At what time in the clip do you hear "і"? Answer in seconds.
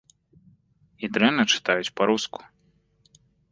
1.07-1.09